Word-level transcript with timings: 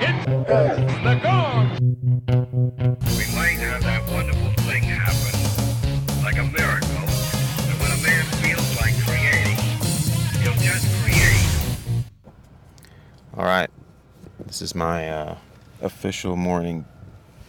It's 0.00 0.24
the 0.26 1.20
gong. 1.22 1.70
We 3.16 3.24
might 3.34 3.58
have 3.58 3.82
that 3.82 4.02
wonderful 4.10 4.52
thing 4.64 4.82
happen, 4.82 5.34
like 6.22 6.38
a 6.38 6.44
miracle. 6.44 7.06
And 7.68 7.76
when 7.80 7.90
a 7.90 8.00
man 8.02 8.24
feels 8.42 8.76
like 8.80 8.94
creating, 9.06 9.58
he'll 10.42 10.60
just 10.60 10.86
create. 11.02 11.46
All 13.36 13.44
right. 13.44 13.70
This 14.46 14.60
is 14.62 14.74
my 14.74 15.08
uh, 15.08 15.36
official 15.80 16.36
morning 16.36 16.84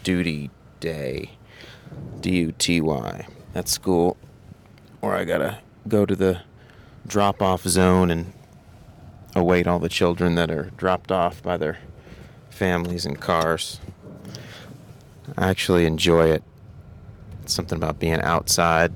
duty 0.04 0.50
day. 0.80 1.32
D 2.22 2.38
U 2.38 2.52
T 2.54 2.82
Y. 2.82 3.28
At 3.56 3.68
school, 3.70 4.18
where 5.00 5.14
I 5.14 5.26
gotta 5.26 5.60
go 5.88 6.08
to 6.08 6.16
the 6.16 6.42
drop 7.06 7.40
off 7.40 7.64
zone 7.64 8.10
and 8.10 8.34
await 9.36 9.68
all 9.68 9.80
the 9.80 9.90
children 9.90 10.36
that 10.36 10.52
are 10.52 10.72
dropped 10.78 11.12
off 11.12 11.42
by 11.42 11.58
their 11.58 11.80
families 12.50 13.06
and 13.06 13.20
cars. 13.20 13.80
I 15.38 15.50
actually 15.50 15.86
enjoy 15.86 16.30
it. 16.32 16.44
It's 17.42 17.54
something 17.54 17.78
about 17.78 18.00
being 18.00 18.22
outside 18.22 18.94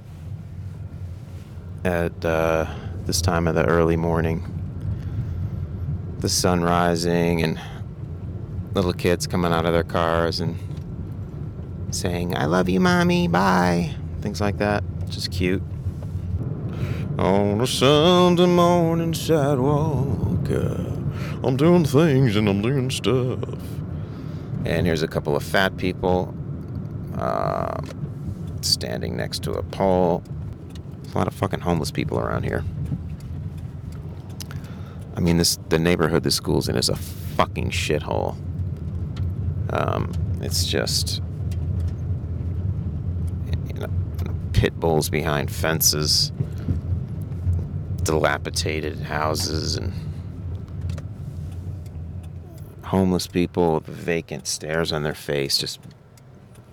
at 1.83 2.25
uh, 2.25 2.65
this 3.05 3.21
time 3.21 3.47
of 3.47 3.55
the 3.55 3.65
early 3.65 3.95
morning 3.95 4.57
the 6.19 6.29
sun 6.29 6.63
rising 6.63 7.43
and 7.43 7.59
little 8.73 8.93
kids 8.93 9.27
coming 9.27 9.53
out 9.53 9.65
of 9.65 9.73
their 9.73 9.83
cars 9.83 10.39
and 10.39 10.57
saying, 11.91 12.35
I 12.35 12.45
love 12.45 12.69
you, 12.69 12.79
mommy, 12.79 13.27
bye. 13.27 13.93
Things 14.21 14.41
like 14.41 14.57
that. 14.57 14.83
Just 15.09 15.31
cute. 15.31 15.61
On 17.19 17.61
a 17.61 17.67
Sunday 17.67 18.45
morning 18.47 19.13
sidewalk, 19.13 20.26
I'm 20.49 21.57
doing 21.57 21.85
things 21.85 22.35
and 22.35 22.47
I'm 22.47 22.61
doing 22.61 22.89
stuff. 22.89 23.39
And 24.65 24.85
here's 24.85 25.03
a 25.03 25.07
couple 25.07 25.35
of 25.35 25.43
fat 25.43 25.77
people 25.77 26.33
uh, 27.17 27.81
standing 28.61 29.15
next 29.15 29.43
to 29.43 29.51
a 29.51 29.63
pole. 29.63 30.23
A 31.13 31.17
lot 31.17 31.27
of 31.27 31.33
fucking 31.33 31.61
homeless 31.61 31.91
people 31.91 32.19
around 32.19 32.43
here. 32.43 32.63
I 35.15 35.19
mean, 35.19 35.37
this 35.37 35.57
the 35.69 35.79
neighborhood 35.79 36.23
the 36.23 36.31
school's 36.31 36.69
in 36.69 36.75
is 36.75 36.89
a 36.89 36.95
fucking 36.95 37.71
shithole. 37.71 38.35
Um, 39.71 40.11
it's 40.41 40.65
just 40.65 41.21
you 43.67 43.73
know, 43.73 43.87
pit 44.53 44.79
bulls 44.79 45.09
behind 45.09 45.51
fences, 45.51 46.31
dilapidated 48.03 48.99
houses, 48.99 49.75
and 49.77 49.91
homeless 52.87 53.27
people 53.27 53.75
with 53.75 53.85
vacant 53.85 54.47
stares 54.47 54.91
on 54.91 55.03
their 55.03 55.13
face, 55.13 55.57
just 55.57 55.79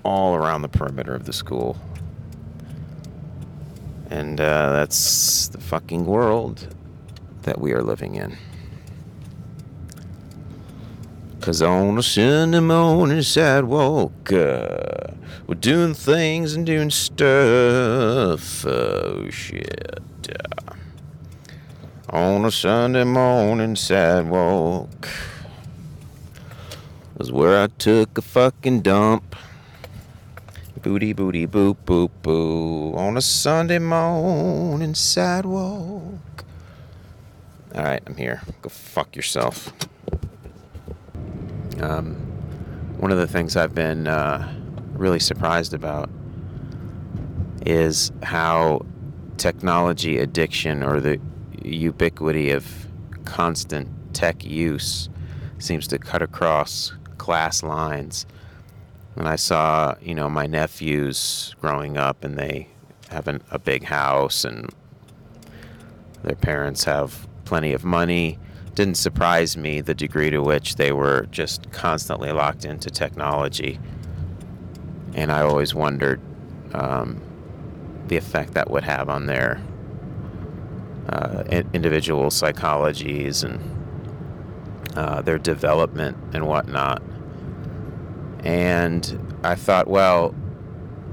all 0.05 0.35
around 0.37 0.63
the 0.63 0.69
perimeter 0.69 1.15
of 1.15 1.25
the 1.25 1.33
school. 1.33 1.77
And 4.11 4.41
uh, 4.41 4.73
that's 4.73 5.49
the 5.49 5.61
fucking 5.61 6.07
world 6.07 6.75
that 7.43 7.61
we 7.61 7.73
are 7.73 7.83
living 7.83 8.15
in. 8.15 8.37
Cause 11.41 11.61
on 11.61 11.99
a 11.99 12.03
Sunday 12.03 12.61
morning 12.61 13.21
sidewalk, 13.21 14.33
uh, 14.33 15.09
we're 15.47 15.57
doing 15.57 15.93
things 15.93 16.55
and 16.55 16.65
doing 16.65 16.91
stuff. 16.91 18.65
Oh 18.65 19.29
shit. 19.31 20.01
Uh, 20.31 20.75
on 22.09 22.45
a 22.45 22.51
Sunday 22.51 23.05
morning 23.05 23.75
sidewalk 23.77 25.09
was 27.17 27.31
where 27.31 27.63
I 27.63 27.69
took 27.69 28.19
a 28.19 28.23
fucking 28.23 28.81
dump. 28.81 29.37
Booty, 30.83 31.13
booty, 31.13 31.47
boop, 31.47 31.77
boop, 31.87 32.11
boo. 32.23 32.95
On 32.95 33.17
a 33.17 33.23
Sunday 33.23 33.79
morning 33.79 34.95
sidewalk. 34.95 36.45
All 37.75 37.83
right, 37.83 38.03
I'm 38.07 38.17
here. 38.17 38.43
Go 38.63 38.69
fuck 38.69 39.17
yourself. 39.17 39.73
Um, 41.81 42.15
one 42.99 43.11
of 43.11 43.19
the 43.19 43.27
things 43.27 43.57
I've 43.57 43.75
been 43.75 44.07
uh, 44.07 44.53
really 44.93 45.21
surprised 45.21 45.73
about 45.73 46.11
is 47.65 48.13
how 48.23 48.85
technology 49.37 50.19
addiction 50.19 50.83
or 50.83 51.01
the 51.01 51.21
ubiquity 51.63 52.51
of 52.51 52.87
constant 53.25 53.89
tech 54.13 54.45
use 54.45 55.09
seems 55.59 55.87
to 55.89 55.99
cut 55.99 56.21
across 56.21 56.93
class 57.25 57.63
lines. 57.63 58.27
And 59.17 59.27
I 59.27 59.37
saw, 59.37 59.95
you 60.03 60.15
know, 60.15 60.29
my 60.29 60.47
nephews 60.47 61.55
growing 61.59 61.97
up, 61.97 62.23
and 62.23 62.37
they 62.37 62.69
have 63.09 63.29
an, 63.29 63.43
a 63.51 63.59
big 63.59 63.85
house, 63.85 64.45
and 64.45 64.69
their 66.23 66.37
parents 66.37 66.85
have 66.85 67.27
plenty 67.47 67.73
of 67.73 67.83
money. 67.83 68.39
Didn't 68.75 68.97
surprise 68.97 69.57
me 69.57 69.81
the 69.81 69.95
degree 69.95 70.29
to 70.31 70.43
which 70.43 70.77
they 70.77 70.93
were 70.93 71.27
just 71.31 71.71
constantly 71.73 72.31
locked 72.31 72.67
into 72.67 72.91
technology. 72.91 73.81
And 75.15 75.33
I 75.33 75.41
always 75.41 75.75
wondered 75.75 76.21
um, 76.75 77.23
the 78.09 78.19
effect 78.19 78.53
that 78.53 78.69
would 78.69 78.85
have 78.85 79.09
on 79.09 79.25
their 79.25 79.63
uh, 81.09 81.45
individual 81.73 82.27
psychologies 82.27 83.45
and 83.45 83.61
uh, 84.95 85.23
their 85.23 85.39
development 85.39 86.19
and 86.35 86.47
whatnot. 86.47 87.03
And 88.45 89.39
I 89.43 89.55
thought, 89.55 89.89
well, 89.89 90.35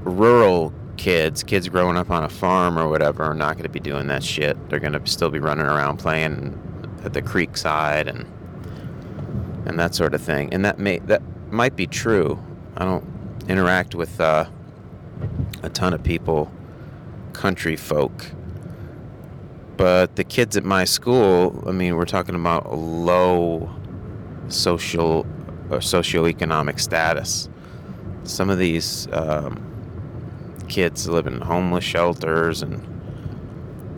rural 0.04 0.72
kids, 0.96 1.42
kids 1.42 1.68
growing 1.68 1.96
up 1.96 2.10
on 2.10 2.22
a 2.22 2.28
farm 2.28 2.78
or 2.78 2.88
whatever, 2.88 3.24
are 3.24 3.34
not 3.34 3.54
going 3.54 3.64
to 3.64 3.70
be 3.70 3.80
doing 3.80 4.06
that 4.08 4.22
shit. 4.22 4.56
They're 4.68 4.78
going 4.78 4.92
to 4.92 5.06
still 5.06 5.30
be 5.30 5.38
running 5.38 5.66
around 5.66 5.96
playing 5.96 6.58
at 7.04 7.14
the 7.14 7.22
creek 7.22 7.56
side 7.56 8.06
and 8.06 8.26
and 9.64 9.78
that 9.78 9.94
sort 9.94 10.12
of 10.14 10.20
thing. 10.20 10.52
And 10.52 10.64
that 10.64 10.78
may 10.78 10.98
that 11.00 11.22
might 11.50 11.76
be 11.76 11.86
true. 11.86 12.42
I 12.76 12.84
don't 12.84 13.04
interact 13.48 13.94
with 13.94 14.20
uh, 14.20 14.46
a 15.62 15.70
ton 15.70 15.94
of 15.94 16.02
people, 16.02 16.50
country 17.32 17.76
folk. 17.76 18.30
But 19.76 20.16
the 20.16 20.24
kids 20.24 20.56
at 20.56 20.64
my 20.64 20.84
school, 20.84 21.64
I 21.66 21.72
mean, 21.72 21.96
we're 21.96 22.04
talking 22.04 22.34
about 22.34 22.76
low 22.76 23.70
social 24.48 25.26
or 25.72 25.78
socioeconomic 25.78 26.78
status. 26.78 27.48
Some 28.24 28.50
of 28.50 28.58
these 28.58 29.08
um, 29.12 30.64
kids 30.68 31.08
live 31.08 31.26
in 31.26 31.40
homeless 31.40 31.84
shelters 31.84 32.62
and 32.62 32.80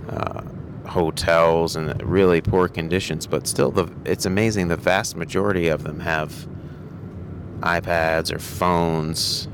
uh, 0.08 0.42
hotels 0.88 1.76
and 1.76 2.00
really 2.02 2.40
poor 2.40 2.68
conditions, 2.68 3.26
but 3.26 3.46
still, 3.46 3.70
the 3.70 3.90
it's 4.04 4.24
amazing. 4.24 4.68
The 4.68 4.76
vast 4.76 5.16
majority 5.16 5.68
of 5.68 5.82
them 5.82 6.00
have 6.00 6.46
iPads 7.60 8.32
or 8.32 8.38
phones. 8.38 9.48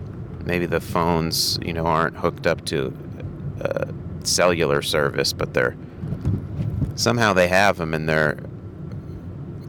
Maybe 0.45 0.67
the 0.67 0.81
phones, 0.81 1.59
you 1.63 1.73
know, 1.73 1.87
aren't 1.87 2.17
hooked 2.17 2.47
up 2.47 2.65
to 2.67 2.93
uh, 3.61 3.87
cellular 4.25 4.83
service, 4.83 5.33
but 5.33 5.55
they're 5.55 5.77
somehow 6.97 7.33
they 7.33 7.49
have 7.49 7.79
them 7.79 7.95
and 7.95 8.09
they're 8.09 8.39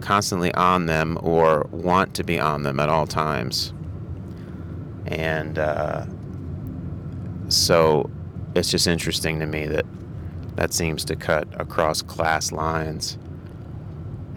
constantly 0.02 0.54
on 0.54 0.86
them 0.86 1.18
or 1.22 1.68
want 1.72 2.14
to 2.16 2.24
be 2.24 2.40
on 2.40 2.64
them 2.64 2.80
at 2.80 2.90
all 2.90 3.08
times. 3.08 3.74
And 5.08 5.58
uh, 5.58 6.06
so 7.50 8.10
it's 8.56 8.72
just 8.72 8.88
interesting 8.88 9.40
to 9.40 9.46
me 9.46 9.68
that 9.68 9.86
that 10.56 10.74
seems 10.74 11.06
to 11.06 11.16
cut 11.16 11.48
across 11.60 12.02
class 12.02 12.52
lines. 12.52 13.18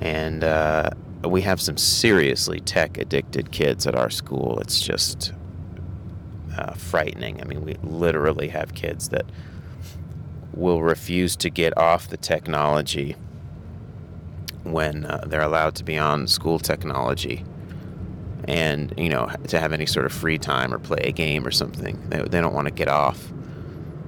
And 0.01 0.45
uh, 0.45 0.91
we 1.25 1.43
have 1.43 1.61
some 1.61 1.77
seriously 1.77 2.61
tech 2.61 2.99
addicted 2.99 3.51
kids 3.51 3.87
at 3.87 3.95
our 3.95 4.11
school. 4.11 4.59
It's 4.61 4.81
just 4.81 5.33
uh, 6.57 6.75
frightening. 6.75 7.41
I 7.41 7.45
mean, 7.45 7.65
we 7.65 7.75
literally 7.83 8.49
have 8.49 8.75
kids 8.75 9.09
that 9.09 9.27
will 10.53 10.83
refuse 10.83 11.37
to 11.37 11.51
get 11.51 11.77
off 11.77 12.09
the 12.09 12.17
technology 12.17 13.17
when 14.65 15.05
uh, 15.07 15.25
they're 15.27 15.43
allowed 15.43 15.75
to 15.77 15.85
be 15.85 15.99
on 15.99 16.27
school 16.27 16.59
technology 16.59 17.45
and 18.47 18.93
you 18.97 19.09
know 19.09 19.31
to 19.49 19.59
have 19.59 19.73
any 19.73 19.87
sort 19.87 20.07
of 20.07 20.13
free 20.13 20.39
time 20.39 20.73
or 20.73 20.79
play 20.79 21.01
a 21.03 21.13
game 21.13 21.47
or 21.47 21.51
something. 21.51 21.99
They, 22.09 22.23
they 22.23 22.41
don't 22.41 22.55
want 22.55 22.69
to 22.69 22.75
get 22.75 22.89
off. 22.89 23.33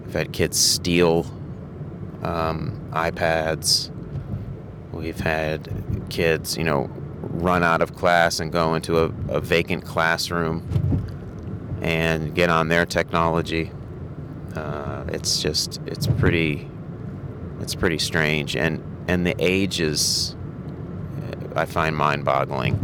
I've 0.06 0.14
had 0.14 0.32
kids 0.32 0.58
steal 0.58 1.26
um, 2.22 2.88
ipads. 2.92 3.90
We've 4.92 5.18
had 5.18 5.68
kids 6.10 6.56
you 6.56 6.64
know 6.64 6.90
run 7.20 7.62
out 7.62 7.82
of 7.82 7.94
class 7.94 8.40
and 8.40 8.52
go 8.52 8.74
into 8.74 8.98
a, 8.98 9.04
a 9.28 9.40
vacant 9.40 9.84
classroom 9.84 10.66
and 11.82 12.34
get 12.34 12.50
on 12.50 12.68
their 12.68 12.86
technology. 12.86 13.70
Uh, 14.54 15.04
it's 15.08 15.42
just 15.42 15.80
it's 15.86 16.06
pretty 16.06 16.68
it's 17.60 17.74
pretty 17.74 17.98
strange. 17.98 18.56
And 18.56 18.82
and 19.08 19.26
the 19.26 19.34
age 19.38 19.80
is 19.80 20.35
I 21.56 21.64
find 21.64 21.96
mind 21.96 22.24
boggling. 22.24 22.78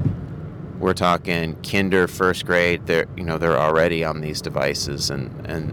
we're 0.79 0.95
talking 0.95 1.55
kinder, 1.63 2.09
first 2.09 2.45
grade. 2.45 2.87
They're 2.87 3.07
you 3.17 3.25
know 3.25 3.39
they're 3.39 3.59
already 3.59 4.05
on 4.05 4.21
these 4.21 4.43
devices, 4.43 5.11
and 5.11 5.31
and 5.47 5.73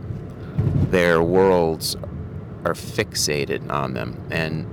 their 0.91 1.21
worlds 1.21 1.95
are 2.65 2.73
fixated 2.73 3.69
on 3.71 3.93
them, 3.93 4.21
and 4.29 4.67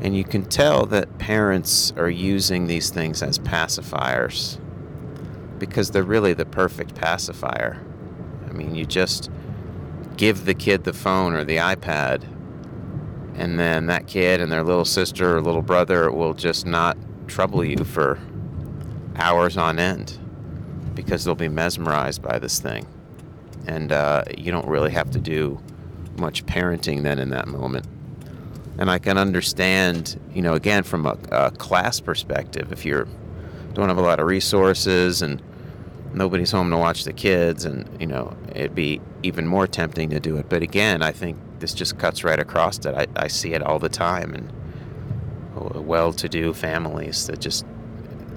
and 0.00 0.16
you 0.16 0.24
can 0.24 0.44
tell 0.44 0.86
that 0.86 1.18
parents 1.18 1.92
are 1.96 2.08
using 2.08 2.66
these 2.66 2.90
things 2.90 3.22
as 3.22 3.38
pacifiers 3.38 4.58
because 5.58 5.90
they're 5.90 6.02
really 6.02 6.32
the 6.32 6.46
perfect 6.46 6.94
pacifier. 6.94 7.78
I 8.48 8.52
mean, 8.52 8.74
you 8.74 8.86
just 8.86 9.30
give 10.16 10.44
the 10.46 10.54
kid 10.54 10.84
the 10.84 10.92
phone 10.92 11.34
or 11.34 11.44
the 11.44 11.56
iPad, 11.56 12.24
and 13.40 13.58
then 13.58 13.86
that 13.86 14.06
kid 14.06 14.38
and 14.42 14.52
their 14.52 14.62
little 14.62 14.84
sister 14.84 15.38
or 15.38 15.40
little 15.40 15.62
brother 15.62 16.12
will 16.12 16.34
just 16.34 16.66
not 16.66 16.98
trouble 17.26 17.64
you 17.64 17.82
for 17.84 18.18
hours 19.16 19.56
on 19.56 19.78
end 19.78 20.18
because 20.94 21.24
they'll 21.24 21.34
be 21.34 21.48
mesmerized 21.48 22.20
by 22.20 22.38
this 22.38 22.58
thing. 22.58 22.86
And 23.66 23.92
uh, 23.92 24.24
you 24.36 24.52
don't 24.52 24.68
really 24.68 24.90
have 24.90 25.10
to 25.12 25.18
do 25.18 25.58
much 26.18 26.44
parenting 26.44 27.02
then 27.02 27.18
in 27.18 27.30
that 27.30 27.48
moment. 27.48 27.86
And 28.78 28.90
I 28.90 28.98
can 28.98 29.16
understand, 29.16 30.20
you 30.34 30.42
know, 30.42 30.52
again, 30.52 30.82
from 30.82 31.06
a, 31.06 31.16
a 31.32 31.50
class 31.50 31.98
perspective, 31.98 32.72
if 32.72 32.84
you 32.84 33.08
don't 33.72 33.88
have 33.88 33.96
a 33.96 34.02
lot 34.02 34.20
of 34.20 34.26
resources 34.26 35.22
and 35.22 35.40
nobody's 36.12 36.50
home 36.50 36.68
to 36.70 36.76
watch 36.76 37.04
the 37.04 37.12
kids, 37.14 37.64
and, 37.64 37.88
you 37.98 38.06
know, 38.06 38.36
it'd 38.54 38.74
be 38.74 39.00
even 39.22 39.46
more 39.46 39.66
tempting 39.66 40.10
to 40.10 40.20
do 40.20 40.36
it. 40.36 40.50
But 40.50 40.62
again, 40.62 41.02
I 41.02 41.12
think 41.12 41.38
this 41.60 41.74
just 41.74 41.98
cuts 41.98 42.24
right 42.24 42.38
across 42.38 42.78
it. 42.78 42.94
I, 42.94 43.06
I 43.16 43.28
see 43.28 43.52
it 43.52 43.62
all 43.62 43.78
the 43.78 43.88
time. 43.88 44.34
And 44.34 44.52
well 45.74 46.12
to 46.12 46.28
do 46.28 46.52
families 46.52 47.26
that 47.26 47.40
just 47.40 47.66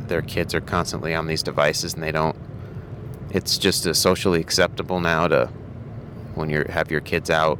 their 0.07 0.21
kids 0.21 0.53
are 0.53 0.61
constantly 0.61 1.15
on 1.15 1.27
these 1.27 1.43
devices 1.43 1.93
and 1.93 2.03
they 2.03 2.11
don't 2.11 2.35
it's 3.29 3.57
just 3.57 3.93
socially 3.95 4.39
acceptable 4.39 4.99
now 4.99 5.27
to 5.27 5.47
when 6.35 6.49
you 6.49 6.65
have 6.69 6.91
your 6.91 7.01
kids 7.01 7.29
out 7.29 7.57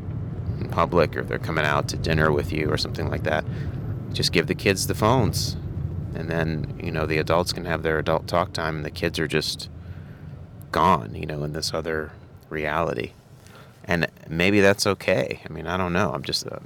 in 0.59 0.67
public 0.69 1.15
or 1.15 1.23
they're 1.23 1.39
coming 1.39 1.65
out 1.65 1.87
to 1.87 1.97
dinner 1.97 2.31
with 2.31 2.51
you 2.51 2.69
or 2.69 2.77
something 2.77 3.09
like 3.09 3.23
that 3.23 3.45
just 4.11 4.31
give 4.31 4.47
the 4.47 4.55
kids 4.55 4.87
the 4.87 4.95
phones 4.95 5.55
and 6.15 6.29
then 6.29 6.79
you 6.83 6.91
know 6.91 7.05
the 7.05 7.17
adults 7.17 7.53
can 7.53 7.65
have 7.65 7.83
their 7.83 7.99
adult 7.99 8.27
talk 8.27 8.53
time 8.53 8.77
and 8.77 8.85
the 8.85 8.91
kids 8.91 9.17
are 9.19 9.27
just 9.27 9.69
gone 10.71 11.15
you 11.15 11.25
know 11.25 11.43
in 11.43 11.53
this 11.53 11.73
other 11.73 12.11
reality 12.49 13.13
and 13.85 14.07
maybe 14.27 14.61
that's 14.61 14.87
okay. 14.87 15.41
I 15.47 15.51
mean 15.51 15.67
i 15.67 15.77
don't 15.77 15.93
know. 15.93 16.11
I'm 16.13 16.23
just 16.23 16.47
uh, 16.47 16.59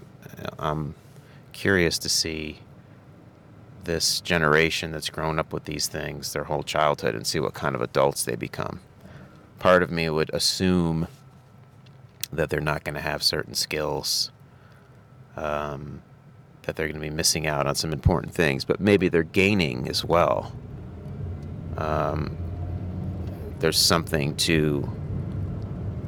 i'm 0.59 0.95
curious 1.53 1.97
to 1.99 2.09
see 2.09 2.59
this 3.85 4.21
generation 4.21 4.91
that's 4.91 5.09
grown 5.09 5.39
up 5.39 5.51
with 5.51 5.63
these 5.63 5.87
things 5.87 6.33
their 6.33 6.43
whole 6.43 6.61
childhood 6.61 7.15
and 7.15 7.25
see 7.25 7.39
what 7.39 7.53
kind 7.53 7.73
of 7.75 7.81
adults 7.81 8.23
they 8.23 8.35
become. 8.35 8.81
Part 9.59 9.81
of 9.81 9.89
me 9.89 10.09
would 10.09 10.29
assume 10.33 11.07
that 12.31 12.49
they're 12.49 12.61
not 12.61 12.83
going 12.83 12.95
to 12.95 13.01
have 13.01 13.23
certain 13.23 13.55
skills, 13.55 14.29
um, 15.35 16.01
that 16.63 16.75
they're 16.75 16.87
going 16.87 17.01
to 17.01 17.09
be 17.09 17.09
missing 17.09 17.47
out 17.47 17.65
on 17.65 17.75
some 17.75 17.93
important 17.93 18.33
things, 18.33 18.65
but 18.65 18.79
maybe 18.79 19.09
they're 19.09 19.23
gaining 19.23 19.87
as 19.87 20.03
well. 20.03 20.51
Um, 21.77 22.37
there's 23.59 23.79
something 23.79 24.35
to 24.37 24.91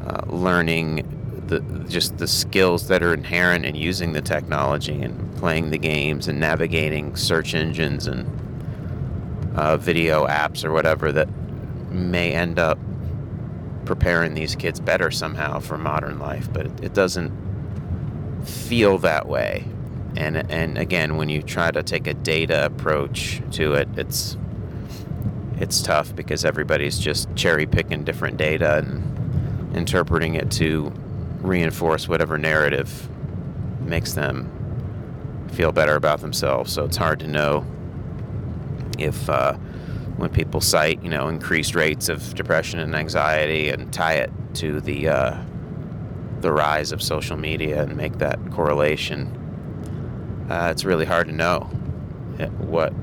uh, 0.05 0.21
learning 0.27 1.15
the 1.47 1.59
just 1.89 2.17
the 2.17 2.27
skills 2.27 2.87
that 2.87 3.01
are 3.01 3.13
inherent 3.13 3.65
in 3.65 3.75
using 3.75 4.13
the 4.13 4.21
technology 4.21 5.01
and 5.01 5.35
playing 5.37 5.71
the 5.71 5.77
games 5.77 6.27
and 6.27 6.39
navigating 6.39 7.15
search 7.15 7.55
engines 7.55 8.07
and 8.07 8.27
uh, 9.55 9.75
video 9.77 10.27
apps 10.27 10.63
or 10.63 10.71
whatever 10.71 11.11
that 11.11 11.27
may 11.91 12.33
end 12.33 12.59
up 12.59 12.77
preparing 13.85 14.35
these 14.35 14.55
kids 14.55 14.79
better 14.79 15.09
somehow 15.09 15.59
for 15.59 15.77
modern 15.77 16.19
life, 16.19 16.47
but 16.53 16.67
it, 16.67 16.83
it 16.83 16.93
doesn't 16.93 17.31
feel 18.45 18.99
that 18.99 19.27
way. 19.27 19.65
And 20.15 20.37
and 20.51 20.77
again, 20.77 21.17
when 21.17 21.29
you 21.29 21.41
try 21.41 21.71
to 21.71 21.81
take 21.81 22.05
a 22.07 22.13
data 22.13 22.65
approach 22.65 23.41
to 23.53 23.73
it, 23.73 23.89
it's 23.97 24.37
it's 25.57 25.81
tough 25.81 26.15
because 26.15 26.45
everybody's 26.45 26.99
just 26.99 27.33
cherry 27.35 27.65
picking 27.65 28.03
different 28.03 28.37
data 28.37 28.77
and 28.77 29.18
interpreting 29.73 30.35
it 30.35 30.51
to 30.51 30.91
reinforce 31.41 32.07
whatever 32.07 32.37
narrative 32.37 33.09
makes 33.81 34.13
them 34.13 34.49
feel 35.51 35.71
better 35.71 35.95
about 35.95 36.21
themselves. 36.21 36.71
So 36.71 36.85
it's 36.85 36.97
hard 36.97 37.19
to 37.21 37.27
know 37.27 37.65
if 38.97 39.29
uh, 39.29 39.53
when 40.17 40.29
people 40.29 40.61
cite, 40.61 41.01
you 41.03 41.09
know, 41.09 41.27
increased 41.27 41.75
rates 41.75 42.09
of 42.09 42.35
depression 42.35 42.79
and 42.79 42.95
anxiety 42.95 43.69
and 43.69 43.91
tie 43.91 44.15
it 44.15 44.31
to 44.55 44.81
the 44.81 45.07
uh, 45.07 45.37
the 46.41 46.51
rise 46.51 46.91
of 46.91 47.01
social 47.01 47.37
media 47.37 47.83
and 47.83 47.97
make 47.97 48.17
that 48.19 48.39
correlation, 48.51 49.27
uh, 50.49 50.69
it's 50.71 50.85
really 50.85 51.05
hard 51.05 51.27
to 51.27 51.33
know 51.33 51.61
what 52.57 52.93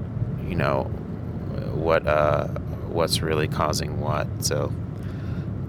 you 0.46 0.54
know 0.54 0.84
what 1.74 2.06
uh, 2.06 2.46
what's 2.88 3.22
really 3.22 3.48
causing 3.48 4.00
what. 4.00 4.26
So, 4.44 4.72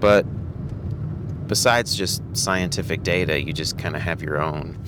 but 0.00 0.26
besides 1.48 1.96
just 1.96 2.22
scientific 2.34 3.02
data, 3.02 3.42
you 3.42 3.52
just 3.52 3.78
kind 3.78 3.96
of 3.96 4.02
have 4.02 4.22
your 4.22 4.40
own 4.40 4.78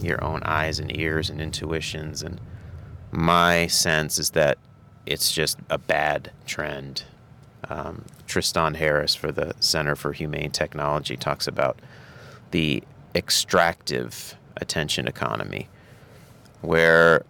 your 0.00 0.22
own 0.24 0.42
eyes 0.44 0.78
and 0.78 0.96
ears 0.96 1.28
and 1.28 1.42
intuitions 1.42 2.22
and 2.22 2.40
my 3.10 3.66
sense 3.66 4.18
is 4.18 4.30
that 4.30 4.56
it's 5.06 5.32
just 5.32 5.58
a 5.68 5.78
bad 5.78 6.30
trend. 6.46 7.04
Um, 7.68 8.04
Tristan 8.26 8.74
Harris 8.74 9.14
for 9.14 9.32
the 9.32 9.54
Center 9.60 9.96
for 9.96 10.12
Humane 10.12 10.50
Technology 10.50 11.16
talks 11.16 11.46
about 11.46 11.78
the 12.50 12.82
extractive 13.14 14.36
attention 14.56 15.08
economy, 15.08 15.68
where 16.60 17.24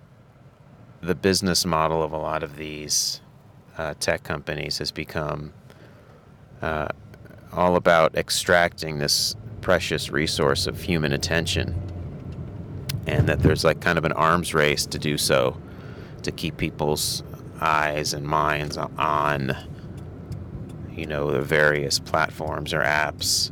the 1.00 1.14
business 1.14 1.64
model 1.64 2.02
of 2.02 2.12
a 2.12 2.18
lot 2.18 2.42
of 2.42 2.56
these 2.56 3.20
uh, 3.78 3.94
tech 4.00 4.22
companies 4.22 4.78
has 4.78 4.92
become 4.92 5.52
uh, 6.60 6.88
all 7.52 7.76
about 7.76 8.14
extracting 8.16 8.98
this 8.98 9.34
precious 9.60 10.10
resource 10.10 10.66
of 10.66 10.80
human 10.80 11.12
attention, 11.12 11.74
and 13.06 13.28
that 13.28 13.40
there's 13.40 13.64
like 13.64 13.80
kind 13.80 13.98
of 13.98 14.04
an 14.04 14.12
arms 14.12 14.54
race 14.54 14.86
to 14.86 14.98
do 14.98 15.18
so 15.18 15.56
to 16.22 16.30
keep 16.30 16.56
people's 16.56 17.22
eyes 17.60 18.14
and 18.14 18.26
minds 18.26 18.76
on 18.76 19.56
you 20.92 21.06
know 21.06 21.30
the 21.30 21.40
various 21.40 21.98
platforms 21.98 22.72
or 22.74 22.82
apps. 22.82 23.50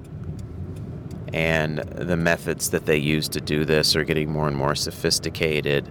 And 1.32 1.78
the 1.78 2.16
methods 2.16 2.70
that 2.70 2.86
they 2.86 2.96
use 2.96 3.28
to 3.30 3.40
do 3.40 3.64
this 3.64 3.94
are 3.96 4.04
getting 4.04 4.30
more 4.30 4.48
and 4.48 4.56
more 4.56 4.74
sophisticated. 4.74 5.88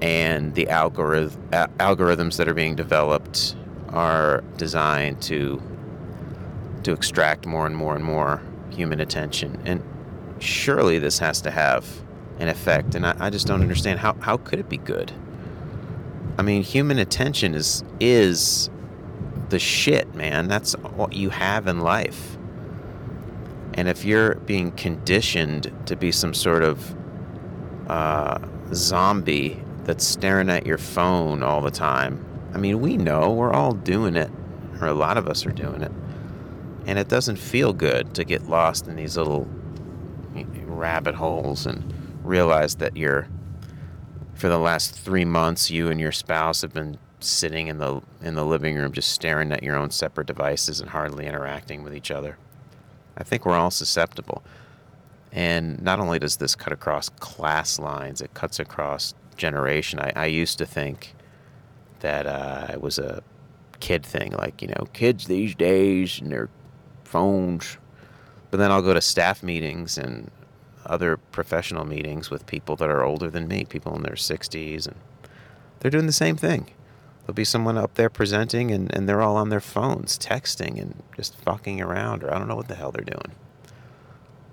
And 0.00 0.54
the 0.54 0.68
algorithm, 0.68 1.42
algorithms 1.50 2.36
that 2.36 2.48
are 2.48 2.54
being 2.54 2.76
developed 2.76 3.56
are 3.88 4.42
designed 4.56 5.20
to 5.22 5.60
to 6.84 6.92
extract 6.92 7.46
more 7.46 7.66
and 7.66 7.76
more 7.76 7.94
and 7.94 8.04
more 8.04 8.42
human 8.70 9.00
attention 9.00 9.60
and 9.64 9.82
surely 10.38 10.98
this 10.98 11.18
has 11.18 11.40
to 11.40 11.50
have 11.50 11.86
an 12.38 12.48
effect 12.48 12.94
and 12.94 13.06
I, 13.06 13.14
I 13.18 13.30
just 13.30 13.46
don't 13.46 13.60
understand 13.60 14.00
how, 14.00 14.14
how 14.20 14.36
could 14.36 14.58
it 14.58 14.68
be 14.68 14.78
good 14.78 15.12
I 16.40 16.42
mean, 16.42 16.62
human 16.62 16.98
attention 16.98 17.54
is 17.54 17.84
is 18.00 18.70
the 19.50 19.58
shit, 19.58 20.14
man. 20.14 20.48
That's 20.48 20.72
what 20.72 21.12
you 21.12 21.28
have 21.28 21.66
in 21.66 21.80
life. 21.80 22.38
And 23.74 23.88
if 23.88 24.06
you're 24.06 24.36
being 24.36 24.72
conditioned 24.72 25.70
to 25.84 25.96
be 25.96 26.10
some 26.10 26.32
sort 26.32 26.62
of 26.62 26.96
uh, 27.88 28.38
zombie 28.72 29.62
that's 29.84 30.06
staring 30.06 30.48
at 30.48 30.64
your 30.64 30.78
phone 30.78 31.42
all 31.42 31.60
the 31.60 31.70
time, 31.70 32.24
I 32.54 32.56
mean, 32.56 32.80
we 32.80 32.96
know 32.96 33.32
we're 33.32 33.52
all 33.52 33.72
doing 33.72 34.16
it, 34.16 34.30
or 34.80 34.86
a 34.86 34.94
lot 34.94 35.18
of 35.18 35.28
us 35.28 35.44
are 35.44 35.52
doing 35.52 35.82
it. 35.82 35.92
And 36.86 36.98
it 36.98 37.08
doesn't 37.08 37.36
feel 37.36 37.72
good 37.72 38.14
to 38.14 38.24
get 38.24 38.48
lost 38.48 38.88
in 38.88 38.96
these 38.96 39.16
little 39.16 39.46
rabbit 40.66 41.14
holes 41.14 41.66
and 41.66 41.94
realize 42.24 42.76
that 42.76 42.96
you're 42.96 43.28
for 44.34 44.48
the 44.48 44.58
last 44.58 44.98
three 44.98 45.26
months, 45.26 45.70
you 45.70 45.90
and 45.90 46.00
your 46.00 46.12
spouse 46.12 46.62
have 46.62 46.72
been 46.72 46.96
sitting 47.20 47.66
in 47.66 47.76
the 47.76 48.00
in 48.22 48.34
the 48.34 48.44
living 48.44 48.76
room, 48.76 48.92
just 48.92 49.12
staring 49.12 49.52
at 49.52 49.62
your 49.62 49.76
own 49.76 49.90
separate 49.90 50.26
devices 50.26 50.80
and 50.80 50.90
hardly 50.90 51.26
interacting 51.26 51.82
with 51.82 51.94
each 51.94 52.10
other. 52.10 52.38
I 53.18 53.22
think 53.22 53.44
we're 53.44 53.56
all 53.56 53.70
susceptible. 53.70 54.42
And 55.32 55.80
not 55.82 56.00
only 56.00 56.18
does 56.18 56.38
this 56.38 56.54
cut 56.54 56.72
across 56.72 57.08
class 57.08 57.78
lines, 57.78 58.20
it 58.20 58.32
cuts 58.34 58.58
across 58.58 59.14
generation. 59.36 60.00
I, 60.00 60.12
I 60.16 60.26
used 60.26 60.58
to 60.58 60.66
think 60.66 61.14
that 62.00 62.26
uh, 62.26 62.68
it 62.72 62.80
was 62.80 62.98
a 62.98 63.22
kid 63.78 64.04
thing, 64.04 64.32
like, 64.32 64.62
you 64.62 64.68
know, 64.68 64.86
kids 64.92 65.26
these 65.26 65.54
days 65.54 66.20
and 66.20 66.32
their 66.32 66.48
phones. 67.10 67.76
But 68.50 68.58
then 68.58 68.70
I'll 68.70 68.82
go 68.82 68.94
to 68.94 69.00
staff 69.00 69.42
meetings 69.42 69.98
and 69.98 70.30
other 70.86 71.16
professional 71.16 71.84
meetings 71.84 72.30
with 72.30 72.46
people 72.46 72.76
that 72.76 72.88
are 72.88 73.04
older 73.04 73.30
than 73.30 73.46
me, 73.46 73.64
people 73.64 73.94
in 73.94 74.02
their 74.02 74.14
60s, 74.14 74.86
and 74.86 74.96
they're 75.80 75.90
doing 75.90 76.06
the 76.06 76.12
same 76.12 76.36
thing. 76.36 76.70
there'll 77.22 77.34
be 77.34 77.44
someone 77.44 77.78
up 77.78 77.94
there 77.94 78.10
presenting 78.10 78.70
and, 78.70 78.92
and 78.94 79.08
they're 79.08 79.22
all 79.22 79.36
on 79.36 79.50
their 79.50 79.60
phones 79.60 80.18
texting 80.18 80.80
and 80.80 81.02
just 81.16 81.36
fucking 81.36 81.80
around 81.80 82.24
or 82.24 82.34
I 82.34 82.38
don't 82.38 82.48
know 82.48 82.56
what 82.56 82.68
the 82.68 82.74
hell 82.74 82.90
they're 82.90 83.04
doing. 83.04 83.32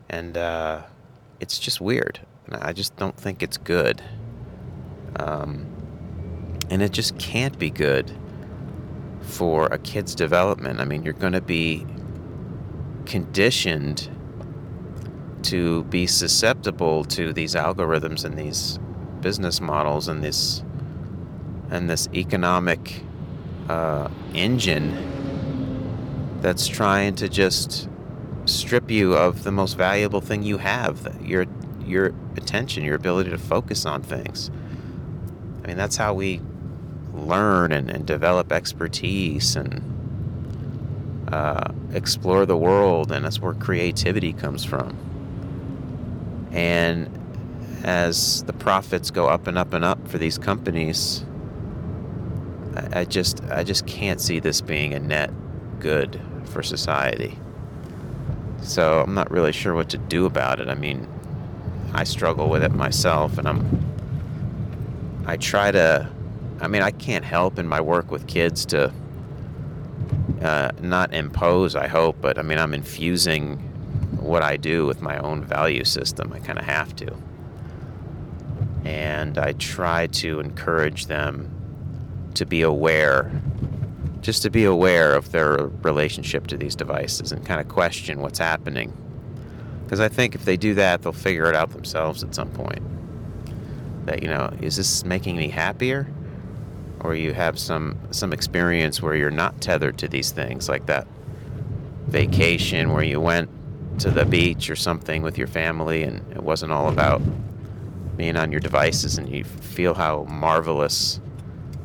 And 0.10 0.38
uh, 0.38 0.84
it's 1.40 1.58
just 1.60 1.82
weird. 1.82 2.20
I 2.52 2.72
just 2.72 2.96
don't 2.98 3.18
think 3.18 3.44
it's 3.44 3.58
good. 3.58 4.02
Um, 5.18 5.66
and 6.70 6.82
it 6.82 6.92
just 6.92 7.18
can't 7.18 7.58
be 7.58 7.70
good 7.70 8.12
for 9.22 9.68
a 9.68 9.78
kid's 9.78 10.16
development. 10.16 10.80
I 10.80 10.86
mean, 10.86 11.04
you're 11.04 11.14
going 11.14 11.34
to 11.34 11.42
be 11.42 11.86
conditioned 13.08 14.10
to 15.44 15.84
be 15.86 16.06
susceptible 16.06 17.06
to 17.06 17.32
these 17.32 17.56
algorithms 17.56 18.26
and 18.26 18.38
these 18.38 18.80
business 19.22 19.62
models 19.62 20.08
and 20.10 20.24
this 20.24 20.62
and 21.70 21.90
this 21.90 22.08
economic 22.14 23.02
uh, 23.70 24.10
engine 24.34 24.92
that's 26.42 26.68
trying 26.68 27.16
to 27.16 27.28
just 27.28 27.90
strip 28.46 28.92
you 28.92 29.16
of 29.16 29.44
the 29.44 29.52
most 29.52 29.76
valuable 29.78 30.22
thing 30.22 30.44
you 30.44 30.58
have 30.58 31.18
your 31.22 31.46
your 31.86 32.14
attention 32.36 32.84
your 32.84 32.96
ability 32.96 33.30
to 33.30 33.38
focus 33.38 33.86
on 33.86 34.04
things. 34.04 34.52
I 35.64 35.68
mean 35.68 35.78
that's 35.78 35.96
how 35.96 36.14
we 36.14 36.42
learn 37.14 37.72
and, 37.72 37.90
and 37.90 38.06
develop 38.06 38.52
expertise 38.52 39.56
and 39.56 39.97
uh, 41.27 41.72
explore 41.93 42.46
the 42.46 42.57
world 42.57 43.12
and 43.12 43.25
that's 43.25 43.39
where 43.39 43.53
creativity 43.53 44.34
comes 44.34 44.63
from 44.63 44.96
and 46.51 47.10
as 47.84 48.43
the 48.43 48.53
profits 48.53 49.12
go 49.12 49.27
up 49.27 49.48
and 49.48 49.57
up 49.57 49.74
and 49.74 49.84
up 49.86 50.07
for 50.07 50.17
these 50.17 50.38
companies 50.38 51.25
I 52.93 53.05
just 53.05 53.43
I 53.46 53.63
just 53.63 53.86
can't 53.86 54.22
see 54.22 54.39
this 54.39 54.62
being 54.62 54.93
a 54.93 55.00
net 55.00 55.31
good 55.79 56.19
for 56.46 56.63
society. 56.63 57.38
So 58.62 59.01
I'm 59.01 59.13
not 59.13 59.31
really 59.31 59.51
sure 59.51 59.74
what 59.74 59.89
to 59.89 59.98
do 59.98 60.25
about 60.25 60.60
it. 60.60 60.67
I 60.67 60.75
mean, 60.75 61.07
I 61.93 62.03
struggle 62.03 62.50
with 62.50 62.63
it 62.63 62.72
myself 62.72 63.38
and 63.38 63.48
I'm 63.48 63.86
I 65.25 65.38
try 65.38 65.72
to 65.72 66.10
I 66.60 66.67
mean, 66.67 66.81
I 66.81 66.91
can't 66.91 67.25
help 67.25 67.60
in 67.60 67.67
my 67.67 67.81
work 67.81 68.12
with 68.12 68.27
kids 68.27 68.65
to 68.67 68.91
uh, 70.41 70.72
not 70.82 71.13
impose, 71.13 71.75
I 71.75 71.88
hope, 71.88 72.17
but 72.22 72.38
I 72.38 72.41
mean, 72.41 72.60
I'm 72.60 72.74
infusing 72.74 73.58
what 74.20 74.44
I 74.44 74.58
do 74.58 74.86
with 74.86 75.01
my 75.01 75.17
own 75.20 75.44
value 75.44 75.84
system. 75.84 76.34
I 76.34 76.39
kind 76.39 76.60
of 76.60 76.65
have 76.65 76.96
to. 76.98 77.15
And 78.86 79.38
I 79.38 79.53
try 79.53 80.08
to 80.08 80.39
encourage 80.39 81.08
them 81.08 81.51
to 82.36 82.46
be 82.46 82.62
aware, 82.62 83.32
just 84.22 84.44
to 84.44 84.50
be 84.50 84.63
aware 84.63 85.15
of 85.15 85.32
their 85.32 85.67
relationship 85.82 86.48
to 86.48 86.58
these 86.58 86.75
devices 86.75 87.32
and 87.32 87.46
kind 87.46 87.60
of 87.60 87.67
question 87.67 88.22
what's 88.22 88.39
happening. 88.39 88.96
Because 89.84 90.00
I 90.00 90.10
think 90.10 90.36
if 90.36 90.46
they 90.46 90.58
do 90.58 90.74
that, 90.75 91.01
they'll 91.01 91.13
figure 91.13 91.50
it 91.50 91.56
out 91.56 91.72
themselves 91.72 92.24
at 92.24 92.36
some 92.36 92.50
point. 92.50 92.84
That, 94.06 94.22
you 94.22 94.29
know, 94.29 94.53
is 94.62 94.75
this 94.75 95.03
making 95.03 95.38
me 95.38 95.50
happier? 95.50 96.08
Or 97.01 97.16
you 97.16 97.34
have 97.34 97.60
some, 97.60 97.98
some 98.12 98.34
experience 98.34 99.01
where 99.01 99.16
you're 99.16 99.32
not 99.32 99.62
tethered 99.62 99.98
to 100.00 100.08
these 100.08 100.32
things, 100.32 100.68
like 100.68 100.88
that 100.88 101.08
vacation 102.08 102.94
where 102.94 103.04
you 103.04 103.20
went 103.20 103.50
to 104.00 104.10
the 104.10 104.25
beach 104.25 104.70
or 104.70 104.75
something 104.75 105.22
with 105.22 105.38
your 105.38 105.48
family 105.48 106.04
and 106.04 106.20
it 106.32 106.42
wasn't 106.42 106.72
all 106.72 106.88
about 106.88 107.22
being 108.16 108.36
on 108.36 108.51
your 108.51 108.60
devices 108.60 109.18
and 109.18 109.30
you 109.30 109.44
feel 109.44 109.94
how 109.94 110.24
marvelous 110.24 111.20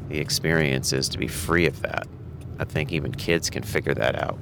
the 0.09 0.19
experience 0.19 0.93
is 0.93 1.09
to 1.09 1.19
be 1.19 1.27
free 1.27 1.67
of 1.67 1.81
that. 1.83 2.07
I 2.59 2.65
think 2.65 2.93
even 2.93 3.13
kids 3.13 3.51
can 3.51 3.63
figure 3.63 3.95
that 3.95 4.23
out. 4.23 4.39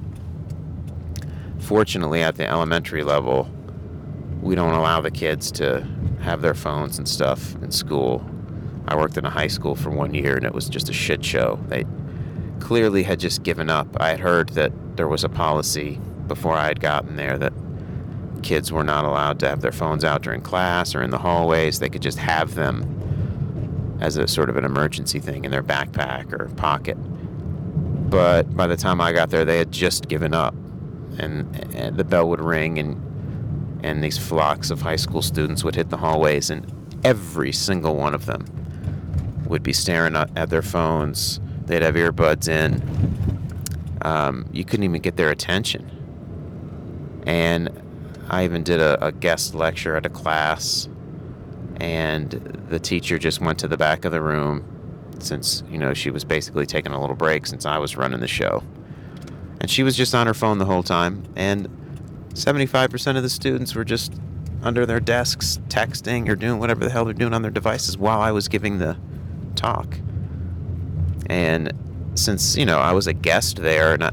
Fortunately, 1.59 2.23
at 2.23 2.35
the 2.35 2.47
elementary 2.47 3.03
level, 3.03 3.49
we 4.41 4.55
don't 4.55 4.73
allow 4.73 5.01
the 5.01 5.11
kids 5.11 5.51
to 5.53 5.87
have 6.21 6.41
their 6.41 6.53
phones 6.53 6.97
and 6.97 7.07
stuff 7.07 7.55
in 7.61 7.71
school. 7.71 8.25
I 8.87 8.95
worked 8.95 9.17
in 9.17 9.25
a 9.25 9.29
high 9.29 9.47
school 9.47 9.75
for 9.75 9.89
one 9.89 10.13
year 10.13 10.35
and 10.35 10.45
it 10.45 10.53
was 10.53 10.67
just 10.69 10.89
a 10.89 10.93
shit 10.93 11.23
show. 11.23 11.59
They 11.67 11.85
clearly 12.59 13.03
had 13.03 13.19
just 13.19 13.43
given 13.43 13.69
up. 13.69 13.87
I 13.99 14.09
had 14.09 14.19
heard 14.19 14.49
that 14.49 14.71
there 14.95 15.07
was 15.07 15.23
a 15.23 15.29
policy 15.29 15.99
before 16.27 16.55
I 16.55 16.67
had 16.67 16.79
gotten 16.79 17.15
there 17.15 17.37
that 17.37 17.53
kids 18.43 18.71
were 18.71 18.83
not 18.83 19.05
allowed 19.05 19.39
to 19.39 19.49
have 19.49 19.61
their 19.61 19.71
phones 19.71 20.03
out 20.03 20.21
during 20.21 20.41
class 20.41 20.95
or 20.95 21.01
in 21.01 21.09
the 21.09 21.17
hallways. 21.17 21.79
They 21.79 21.89
could 21.89 22.01
just 22.01 22.17
have 22.17 22.55
them 22.55 23.97
as 24.01 24.17
a 24.17 24.27
sort 24.27 24.49
of 24.49 24.57
an 24.57 24.65
emergency 24.65 25.19
thing 25.19 25.45
in 25.45 25.51
their 25.51 25.63
backpack 25.63 26.33
or 26.33 26.49
pocket. 26.55 26.97
But 28.09 28.55
by 28.55 28.67
the 28.67 28.75
time 28.75 28.99
I 28.99 29.13
got 29.13 29.29
there, 29.29 29.45
they 29.45 29.57
had 29.57 29.71
just 29.71 30.09
given 30.09 30.33
up, 30.33 30.53
and, 31.17 31.55
and 31.75 31.95
the 31.95 32.03
bell 32.03 32.27
would 32.29 32.41
ring, 32.41 32.77
and 32.77 33.07
and 33.83 34.03
these 34.03 34.17
flocks 34.17 34.69
of 34.69 34.81
high 34.81 34.95
school 34.95 35.21
students 35.23 35.63
would 35.63 35.75
hit 35.75 35.89
the 35.89 35.97
hallways, 35.97 36.49
and 36.49 36.71
every 37.03 37.51
single 37.51 37.95
one 37.95 38.13
of 38.13 38.25
them 38.25 38.45
would 39.51 39.63
be 39.63 39.73
staring 39.73 40.15
at 40.15 40.49
their 40.49 40.61
phones. 40.63 41.39
They'd 41.65 41.83
have 41.83 41.95
earbuds 41.95 42.47
in. 42.47 42.81
Um, 44.01 44.47
you 44.51 44.65
couldn't 44.65 44.83
even 44.83 45.01
get 45.01 45.15
their 45.15 45.29
attention. 45.29 45.89
And 47.27 47.69
I 48.29 48.45
even 48.45 48.63
did 48.63 48.81
a, 48.81 49.05
a 49.05 49.11
guest 49.11 49.53
lecture 49.53 49.95
at 49.95 50.05
a 50.05 50.09
class 50.09 50.89
and 51.81 52.31
the 52.69 52.79
teacher 52.79 53.17
just 53.17 53.41
went 53.41 53.57
to 53.59 53.67
the 53.67 53.75
back 53.75 54.05
of 54.05 54.11
the 54.11 54.21
room 54.21 54.63
since 55.17 55.63
you 55.69 55.79
know 55.79 55.93
she 55.93 56.11
was 56.11 56.23
basically 56.23 56.65
taking 56.65 56.91
a 56.91 57.01
little 57.01 57.15
break 57.15 57.47
since 57.47 57.65
I 57.65 57.79
was 57.79 57.97
running 57.97 58.19
the 58.19 58.27
show, 58.27 58.63
and 59.59 59.69
she 59.69 59.81
was 59.81 59.97
just 59.97 60.13
on 60.13 60.27
her 60.27 60.33
phone 60.33 60.59
the 60.59 60.65
whole 60.65 60.83
time. 60.83 61.23
And 61.35 61.67
75% 62.33 63.17
of 63.17 63.23
the 63.23 63.29
students 63.29 63.73
were 63.73 63.83
just 63.83 64.13
under 64.61 64.85
their 64.85 64.99
desks 64.99 65.59
texting 65.69 66.29
or 66.29 66.35
doing 66.35 66.59
whatever 66.59 66.85
the 66.85 66.91
hell 66.91 67.03
they're 67.03 67.13
doing 67.15 67.33
on 67.33 67.41
their 67.41 67.51
devices 67.51 67.97
while 67.97 68.21
I 68.21 68.31
was 68.31 68.47
giving 68.47 68.77
the 68.77 68.95
talk. 69.55 69.97
And 71.27 71.71
since 72.15 72.57
you 72.57 72.65
know 72.65 72.79
I 72.79 72.91
was 72.91 73.07
a 73.07 73.13
guest 73.13 73.57
there, 73.57 73.93
and 73.93 74.03
I, 74.03 74.11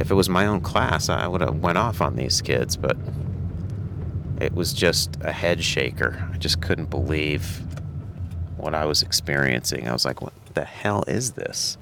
if 0.00 0.10
it 0.10 0.14
was 0.14 0.28
my 0.28 0.46
own 0.46 0.60
class, 0.60 1.08
I 1.08 1.26
would 1.26 1.40
have 1.40 1.56
went 1.56 1.78
off 1.78 2.00
on 2.00 2.16
these 2.16 2.42
kids, 2.42 2.76
but 2.76 2.96
it 4.40 4.52
was 4.54 4.72
just 4.72 5.16
a 5.20 5.32
head 5.32 5.62
shaker. 5.62 6.28
I 6.32 6.38
just 6.38 6.60
couldn't 6.60 6.90
believe 6.90 7.62
what 8.56 8.74
I 8.74 8.84
was 8.84 9.02
experiencing. 9.02 9.88
I 9.88 9.92
was 9.92 10.04
like, 10.04 10.20
what 10.20 10.32
the 10.54 10.64
hell 10.64 11.04
is 11.06 11.32
this? 11.32 11.78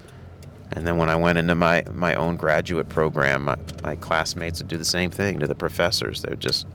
And 0.72 0.86
then 0.86 0.96
when 0.96 1.10
I 1.10 1.16
went 1.16 1.38
into 1.38 1.54
my, 1.54 1.84
my 1.92 2.14
own 2.14 2.36
graduate 2.36 2.88
program, 2.88 3.44
my, 3.44 3.56
my 3.82 3.96
classmates 3.96 4.60
would 4.60 4.68
do 4.68 4.78
the 4.78 4.84
same 4.84 5.10
thing 5.10 5.38
to 5.40 5.46
the 5.46 5.54
professors. 5.54 6.22
They 6.22 6.30
would 6.30 6.40
just 6.40 6.66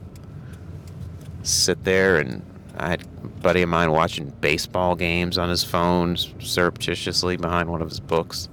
sit 1.42 1.82
there 1.84 2.16
and 2.16 2.42
I 2.78 2.90
had 2.90 3.02
a 3.02 3.28
buddy 3.40 3.62
of 3.62 3.68
mine 3.68 3.90
watching 3.90 4.30
baseball 4.40 4.94
games 4.94 5.36
on 5.36 5.48
his 5.48 5.64
phone 5.64 6.16
surreptitiously 6.16 7.36
behind 7.36 7.68
one 7.68 7.82
of 7.82 7.88
his 7.88 8.00
books. 8.00 8.48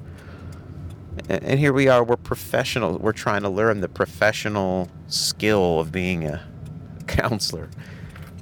And 1.30 1.60
here 1.60 1.72
we 1.72 1.88
are, 1.88 2.04
we're 2.04 2.18
professional. 2.18 2.98
We're 2.98 3.14
trying 3.14 3.44
to 3.44 3.50
learn 3.50 3.80
the 3.82 3.88
professional 3.88 4.90
skill 5.08 5.80
of 5.80 5.92
being 5.92 6.26
a 6.26 6.46
counselor 7.08 7.70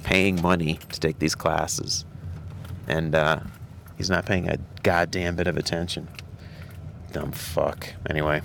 paying 0.02 0.40
money 0.40 0.78
to 0.90 1.00
take 1.00 1.18
these 1.18 1.34
classes. 1.34 2.04
And 2.86 3.14
uh, 3.14 3.40
he's 3.96 4.10
not 4.10 4.26
paying 4.26 4.48
a 4.48 4.58
goddamn 4.82 5.36
bit 5.36 5.46
of 5.46 5.56
attention. 5.56 6.08
Dumb 7.12 7.32
fuck. 7.32 7.94
Anyway, 8.10 8.42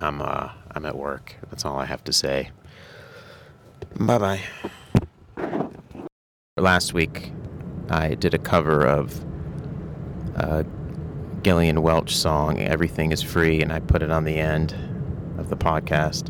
I'm 0.00 0.20
uh 0.20 0.50
I'm 0.72 0.84
at 0.84 0.96
work. 0.96 1.36
That's 1.50 1.64
all 1.64 1.78
I 1.78 1.84
have 1.86 2.02
to 2.04 2.12
say. 2.12 2.50
Bye 3.96 4.18
bye. 4.18 4.40
Last 6.60 6.92
week, 6.92 7.32
I 7.88 8.16
did 8.16 8.34
a 8.34 8.38
cover 8.38 8.86
of 8.86 9.24
a 10.34 10.66
Gillian 11.42 11.80
Welch 11.80 12.14
song, 12.14 12.60
Everything 12.60 13.12
is 13.12 13.22
Free, 13.22 13.62
and 13.62 13.72
I 13.72 13.80
put 13.80 14.02
it 14.02 14.10
on 14.10 14.24
the 14.24 14.36
end 14.36 14.74
of 15.38 15.48
the 15.48 15.56
podcast. 15.56 16.28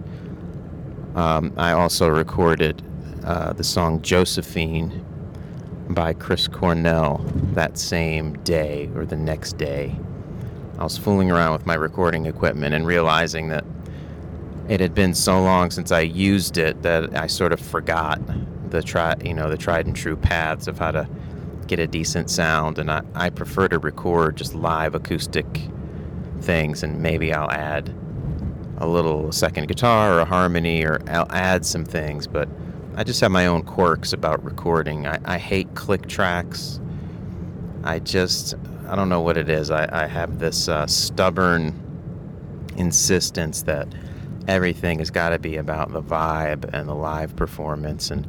Um, 1.17 1.53
I 1.57 1.73
also 1.73 2.07
recorded 2.09 2.81
uh, 3.25 3.55
the 3.55 3.65
song 3.65 4.03
Josephine 4.03 5.05
by 5.89 6.13
Chris 6.13 6.47
Cornell 6.47 7.25
that 7.55 7.77
same 7.77 8.35
day 8.45 8.89
or 8.95 9.05
the 9.05 9.17
next 9.17 9.59
day. 9.59 9.99
I 10.79 10.85
was 10.85 10.97
fooling 10.97 11.33
around 11.33 11.55
with 11.55 11.67
my 11.67 11.75
recording 11.75 12.27
equipment 12.27 12.73
and 12.73 12.87
realizing 12.87 13.49
that 13.49 13.65
it 14.69 14.79
had 14.79 14.95
been 14.95 15.13
so 15.13 15.43
long 15.43 15.73
since 15.73 15.91
I 15.91 16.03
used 16.03 16.57
it 16.57 16.83
that 16.83 17.17
I 17.17 17.27
sort 17.27 17.53
of 17.53 17.59
forgot 17.59 18.21
the 18.71 18.83
try, 18.83 19.15
you 19.25 19.35
know, 19.35 19.51
the 19.51 19.57
tried 19.57 19.87
and 19.87 19.95
true 19.95 20.17
paths 20.17 20.69
of 20.69 20.79
how 20.79 20.91
to 20.91 21.09
get 21.67 21.79
a 21.79 21.87
decent 21.87 22.31
sound. 22.31 22.79
And 22.79 22.91
I, 22.91 23.03
I 23.15 23.31
prefer 23.31 23.69
to 23.69 23.79
record 23.79 24.37
just 24.37 24.55
live 24.55 24.95
acoustic 24.95 25.47
things, 26.41 26.83
and 26.83 27.01
maybe 27.01 27.33
I'll 27.33 27.51
add 27.51 27.95
a 28.79 28.87
little 28.87 29.31
second 29.31 29.69
guitar 29.69 30.15
or 30.15 30.21
a 30.21 30.25
harmony 30.25 30.85
or 30.85 31.01
I'll 31.09 31.31
add 31.31 31.67
some 31.67 31.85
things, 31.85 32.27
but 32.27 32.49
I 32.97 33.05
just 33.05 33.21
have 33.21 33.31
my 33.31 33.47
own 33.47 33.63
quirks 33.63 34.13
about 34.13 34.43
recording. 34.43 35.07
I, 35.07 35.19
I 35.25 35.39
hate 35.39 35.75
click 35.75 36.09
tracks. 36.09 36.81
I 37.85 37.99
just 37.99 38.55
I 38.89 38.97
don't 38.97 39.09
know 39.09 39.21
what 39.21 39.37
it 39.37 39.49
is. 39.49 39.71
I, 39.71 39.89
I 39.93 40.07
have 40.07 40.41
this 40.41 40.69
uh, 40.69 40.87
stubborn 40.87 41.75
insistence 42.77 43.63
that 43.63 43.87
everything 44.49 44.99
has 44.99 45.11
got 45.11 45.29
to 45.29 45.39
be 45.39 45.57
about 45.57 45.93
the 45.93 46.03
vibe 46.03 46.69
and 46.73 46.89
the 46.89 46.95
live 46.95 47.37
performance. 47.37 48.11
And 48.11 48.27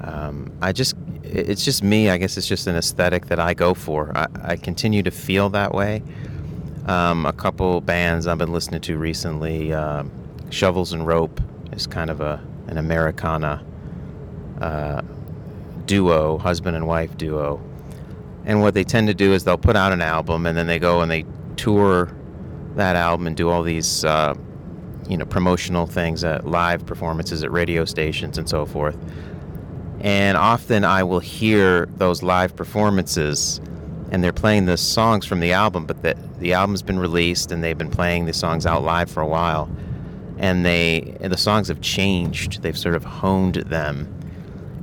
um, 0.00 0.52
I 0.62 0.72
just, 0.72 0.94
it's 1.22 1.64
just 1.64 1.82
me. 1.82 2.10
I 2.10 2.16
guess 2.16 2.36
it's 2.36 2.46
just 2.48 2.66
an 2.66 2.76
aesthetic 2.76 3.26
that 3.26 3.40
I 3.40 3.54
go 3.54 3.74
for. 3.74 4.16
I, 4.16 4.26
I 4.42 4.56
continue 4.56 5.02
to 5.02 5.10
feel 5.10 5.48
that 5.50 5.74
way. 5.74 6.02
Um, 6.86 7.26
a 7.26 7.32
couple 7.32 7.80
bands 7.80 8.26
I've 8.26 8.38
been 8.38 8.52
listening 8.52 8.80
to 8.82 8.96
recently, 8.98 9.72
uh, 9.72 10.04
Shovels 10.50 10.92
and 10.92 11.06
Rope 11.06 11.40
is 11.72 11.86
kind 11.86 12.10
of 12.10 12.20
a 12.20 12.42
an 12.68 12.78
Americana 12.78 13.64
uh, 14.60 15.02
duo, 15.86 16.38
husband 16.38 16.76
and 16.76 16.86
wife 16.86 17.16
duo. 17.16 17.60
And 18.44 18.62
what 18.62 18.74
they 18.74 18.84
tend 18.84 19.08
to 19.08 19.14
do 19.14 19.32
is 19.32 19.44
they'll 19.44 19.58
put 19.58 19.76
out 19.76 19.92
an 19.92 20.00
album 20.00 20.46
and 20.46 20.56
then 20.56 20.66
they 20.66 20.78
go 20.78 21.00
and 21.00 21.10
they 21.10 21.26
tour 21.56 22.14
that 22.76 22.96
album 22.96 23.26
and 23.26 23.36
do 23.36 23.50
all 23.50 23.62
these, 23.62 24.04
uh, 24.04 24.34
you 25.08 25.16
know, 25.16 25.24
promotional 25.24 25.86
things 25.86 26.24
at 26.24 26.46
live 26.46 26.86
performances 26.86 27.42
at 27.42 27.50
radio 27.50 27.84
stations 27.84 28.38
and 28.38 28.48
so 28.48 28.64
forth. 28.64 28.96
And 30.00 30.36
often 30.36 30.84
I 30.84 31.02
will 31.02 31.20
hear 31.20 31.86
those 31.96 32.22
live 32.22 32.56
performances 32.56 33.60
and 34.10 34.24
they're 34.24 34.32
playing 34.32 34.66
the 34.66 34.76
songs 34.76 35.24
from 35.24 35.40
the 35.40 35.52
album, 35.52 35.86
but 35.86 36.02
the, 36.02 36.16
the 36.38 36.52
album's 36.52 36.82
been 36.82 36.98
released 36.98 37.52
and 37.52 37.62
they've 37.62 37.78
been 37.78 37.90
playing 37.90 38.26
the 38.26 38.32
songs 38.32 38.66
out 38.66 38.82
live 38.82 39.10
for 39.10 39.20
a 39.20 39.26
while. 39.26 39.70
And 40.38 40.64
they 40.64 41.16
and 41.20 41.32
the 41.32 41.36
songs 41.36 41.68
have 41.68 41.80
changed. 41.80 42.62
They've 42.62 42.78
sort 42.78 42.94
of 42.94 43.04
honed 43.04 43.56
them 43.56 44.12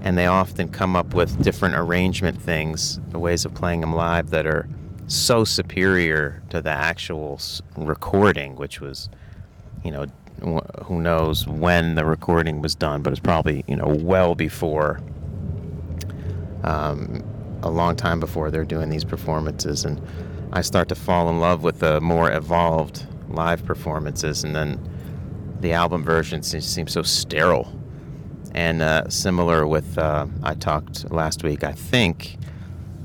and 0.02 0.18
they 0.18 0.28
often 0.28 0.70
come 0.70 0.96
up 0.96 1.14
with 1.14 1.42
different 1.44 1.76
arrangement 1.76 2.40
things, 2.42 3.00
the 3.10 3.20
ways 3.20 3.44
of 3.44 3.54
playing 3.54 3.82
them 3.82 3.94
live 3.94 4.30
that 4.30 4.46
are 4.46 4.68
so 5.08 5.44
superior 5.44 6.42
to 6.50 6.62
the 6.62 6.70
actual 6.70 7.40
recording, 7.76 8.56
which 8.56 8.80
was, 8.80 9.10
you 9.84 9.92
know, 9.92 10.06
who 10.42 11.02
knows 11.02 11.48
when 11.48 11.96
the 11.96 12.06
recording 12.06 12.62
was 12.62 12.76
done, 12.76 13.02
but 13.02 13.12
it's 13.12 13.20
probably 13.20 13.64
you 13.68 13.76
know 13.76 13.98
well 14.00 14.36
before, 14.36 15.02
um, 16.64 17.24
a 17.64 17.70
long 17.70 17.96
time 17.96 18.20
before 18.20 18.52
they're 18.52 18.66
doing 18.66 18.90
these 18.90 19.04
performances, 19.04 19.86
and 19.86 20.02
I 20.54 20.62
start 20.62 20.90
to 20.90 20.96
fall 20.96 21.30
in 21.30 21.40
love 21.40 21.64
with 21.64 21.80
the 21.80 22.02
more 22.02 22.32
evolved 22.32 23.06
live 23.30 23.66
performances, 23.66 24.44
and 24.44 24.56
then 24.56 24.80
the 25.60 25.74
album 25.74 26.04
versions 26.04 26.48
seem 26.66 26.88
so 26.88 27.02
sterile 27.02 27.78
and 28.58 28.82
uh, 28.82 29.08
similar 29.08 29.68
with, 29.68 30.00
uh, 30.00 30.26
I 30.42 30.56
talked 30.56 31.12
last 31.12 31.44
week, 31.44 31.64
I 31.64 31.74
think, 31.74 32.38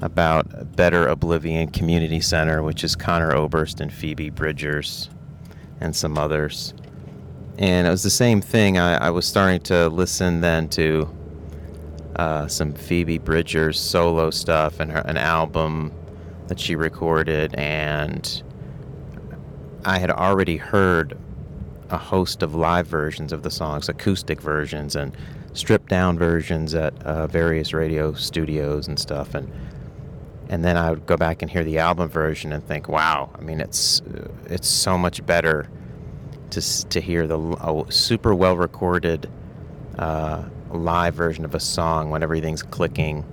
about 0.00 0.74
Better 0.76 1.06
Oblivion 1.06 1.68
Community 1.68 2.20
Center, 2.20 2.62
which 2.62 2.82
is 2.82 2.96
Conor 2.96 3.34
Oberst 3.34 3.78
and 3.80 3.92
Phoebe 3.92 4.30
Bridgers 4.30 5.10
and 5.78 5.94
some 5.94 6.16
others. 6.16 6.72
And 7.58 7.86
it 7.86 7.90
was 7.90 8.02
the 8.02 8.10
same 8.10 8.40
thing. 8.40 8.78
I, 8.78 9.06
I 9.06 9.10
was 9.10 9.26
starting 9.26 9.60
to 9.62 9.88
listen 9.88 10.40
then 10.40 10.68
to 10.70 11.08
uh, 12.16 12.46
some 12.46 12.72
Phoebe 12.72 13.18
Bridgers 13.18 13.78
solo 13.78 14.30
stuff 14.30 14.80
and 14.80 14.90
her, 14.90 15.00
an 15.00 15.16
album 15.16 15.92
that 16.48 16.58
she 16.58 16.74
recorded. 16.76 17.54
And 17.54 18.42
I 19.84 19.98
had 19.98 20.10
already 20.10 20.56
heard 20.56 21.18
a 21.90 21.98
host 21.98 22.42
of 22.42 22.54
live 22.54 22.86
versions 22.86 23.32
of 23.32 23.42
the 23.42 23.50
songs, 23.50 23.88
acoustic 23.88 24.40
versions, 24.40 24.96
and 24.96 25.16
stripped 25.52 25.90
down 25.90 26.18
versions 26.18 26.74
at 26.74 27.00
uh, 27.02 27.26
various 27.26 27.74
radio 27.74 28.14
studios 28.14 28.88
and 28.88 28.98
stuff. 28.98 29.34
And 29.34 29.52
and 30.48 30.64
then 30.64 30.76
I 30.76 30.90
would 30.90 31.06
go 31.06 31.16
back 31.16 31.40
and 31.40 31.50
hear 31.50 31.64
the 31.64 31.78
album 31.78 32.08
version 32.10 32.52
and 32.52 32.66
think, 32.66 32.88
wow, 32.88 33.30
I 33.38 33.40
mean, 33.40 33.60
it's 33.60 34.02
it's 34.46 34.68
so 34.68 34.98
much 34.98 35.24
better 35.24 35.68
to 36.52 36.88
to 36.88 37.00
hear 37.00 37.26
the 37.26 37.38
a 37.38 37.90
super 37.90 38.34
well 38.34 38.56
recorded 38.56 39.28
uh, 39.98 40.44
live 40.70 41.14
version 41.14 41.44
of 41.44 41.54
a 41.54 41.60
song 41.60 42.10
when 42.10 42.22
everything's 42.22 42.62
clicking 42.62 43.24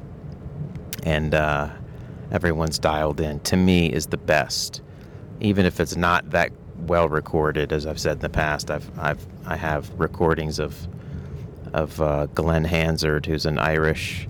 and 1.04 1.34
uh, 1.34 1.70
everyone's 2.32 2.80
dialed 2.80 3.22
in. 3.22 3.40
To 3.42 3.58
me, 3.58 3.92
is 3.92 4.08
the 4.08 4.18
best, 4.18 4.82
even 5.40 5.66
if 5.66 5.80
it's 5.80 5.96
not 5.96 6.30
that 6.32 6.52
well 6.88 7.10
recorded, 7.10 7.72
as 7.72 7.86
I've 7.86 8.00
said 8.00 8.14
in 8.14 8.20
the 8.20 8.30
past. 8.30 8.72
I've 8.72 8.90
I've 9.00 9.26
I 9.46 9.56
have 9.56 9.90
recordings 10.00 10.60
of 10.60 10.76
of 11.74 12.02
uh, 12.02 12.26
Glen 12.28 12.66
Hansard, 12.66 13.26
who's 13.26 13.46
an 13.46 13.60
Irish 13.60 14.28